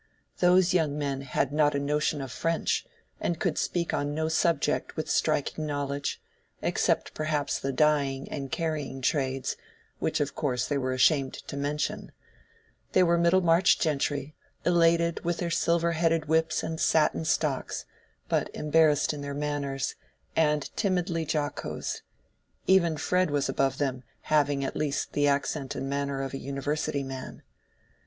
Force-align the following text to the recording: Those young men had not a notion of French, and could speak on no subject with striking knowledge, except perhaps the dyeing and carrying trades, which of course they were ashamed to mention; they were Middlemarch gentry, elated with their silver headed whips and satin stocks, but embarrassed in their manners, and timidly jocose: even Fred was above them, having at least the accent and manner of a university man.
Those 0.39 0.73
young 0.73 0.97
men 0.97 1.21
had 1.21 1.53
not 1.53 1.75
a 1.75 1.79
notion 1.79 2.21
of 2.23 2.31
French, 2.31 2.87
and 3.19 3.39
could 3.39 3.59
speak 3.59 3.93
on 3.93 4.15
no 4.15 4.29
subject 4.29 4.95
with 4.95 5.07
striking 5.07 5.67
knowledge, 5.67 6.19
except 6.59 7.13
perhaps 7.13 7.59
the 7.59 7.71
dyeing 7.71 8.27
and 8.31 8.51
carrying 8.51 9.03
trades, 9.03 9.57
which 9.99 10.19
of 10.19 10.33
course 10.33 10.67
they 10.67 10.75
were 10.79 10.91
ashamed 10.93 11.33
to 11.35 11.55
mention; 11.55 12.11
they 12.93 13.03
were 13.03 13.15
Middlemarch 13.15 13.77
gentry, 13.77 14.33
elated 14.65 15.23
with 15.23 15.37
their 15.37 15.51
silver 15.51 15.91
headed 15.91 16.25
whips 16.25 16.63
and 16.63 16.79
satin 16.81 17.23
stocks, 17.23 17.85
but 18.27 18.49
embarrassed 18.55 19.13
in 19.13 19.21
their 19.21 19.35
manners, 19.35 19.93
and 20.35 20.75
timidly 20.75 21.27
jocose: 21.31 22.01
even 22.65 22.97
Fred 22.97 23.29
was 23.29 23.47
above 23.47 23.77
them, 23.77 24.01
having 24.21 24.65
at 24.65 24.75
least 24.75 25.13
the 25.13 25.27
accent 25.27 25.75
and 25.75 25.87
manner 25.87 26.23
of 26.23 26.33
a 26.33 26.39
university 26.39 27.03
man. 27.03 27.43